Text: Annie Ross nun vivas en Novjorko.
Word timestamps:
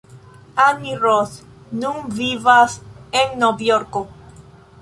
Annie 0.67 0.97
Ross 1.03 1.35
nun 1.83 2.09
vivas 2.21 2.81
en 3.23 3.39
Novjorko. 3.45 4.07